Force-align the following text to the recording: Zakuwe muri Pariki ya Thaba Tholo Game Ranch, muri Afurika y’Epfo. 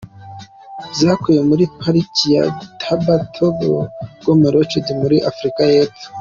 Zakuwe 0.99 1.39
muri 1.49 1.63
Pariki 1.79 2.25
ya 2.35 2.43
Thaba 2.81 3.15
Tholo 3.33 3.75
Game 4.23 4.47
Ranch, 4.53 4.75
muri 5.01 5.17
Afurika 5.29 5.61
y’Epfo. 5.73 6.05